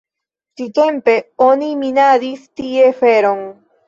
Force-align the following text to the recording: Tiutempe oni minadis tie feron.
Tiutempe 0.59 1.13
oni 1.47 1.67
minadis 1.81 2.47
tie 2.61 2.89
feron. 3.03 3.45